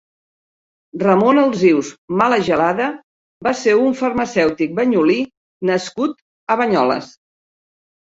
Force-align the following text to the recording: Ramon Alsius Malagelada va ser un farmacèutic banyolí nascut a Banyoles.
Ramon 1.03 1.41
Alsius 1.41 1.91
Malagelada 2.21 2.89
va 3.49 3.55
ser 3.61 3.77
un 3.83 3.95
farmacèutic 4.03 4.77
banyolí 4.83 5.21
nascut 5.75 6.21
a 6.57 6.61
Banyoles. 6.67 7.17